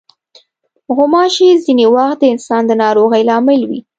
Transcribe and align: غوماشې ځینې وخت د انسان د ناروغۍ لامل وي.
غوماشې 0.95 1.49
ځینې 1.65 1.85
وخت 1.95 2.17
د 2.21 2.25
انسان 2.33 2.61
د 2.67 2.71
ناروغۍ 2.83 3.21
لامل 3.29 3.61
وي. 3.69 3.79